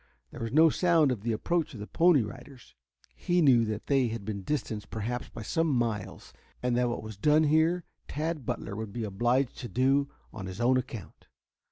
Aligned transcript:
There 0.31 0.41
was 0.41 0.51
no 0.51 0.69
sound 0.71 1.11
of 1.11 1.21
the 1.21 1.31
approach 1.31 1.75
of 1.75 1.79
the 1.79 1.85
Pony 1.85 2.23
Riders. 2.23 2.73
He 3.13 3.39
knew 3.39 3.65
that 3.65 3.85
they 3.85 4.07
had 4.07 4.25
been 4.25 4.41
distanced 4.41 4.89
perhaps 4.89 5.29
by 5.29 5.43
some 5.43 5.67
miles, 5.67 6.33
and 6.63 6.75
that 6.75 6.89
what 6.89 7.03
was 7.03 7.17
done 7.17 7.43
here 7.43 7.83
Tad 8.07 8.43
Butler 8.43 8.75
would 8.75 8.91
be 8.93 9.03
obliged 9.03 9.59
to 9.59 9.67
do 9.69 10.09
on 10.33 10.47
his 10.47 10.59
own 10.59 10.77
account. 10.77 11.27